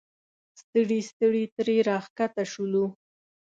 ستړي 0.59 0.99
ستړي 1.09 1.43
ترې 1.55 1.77
راښکته 1.89 2.43
شولو. 2.51 2.85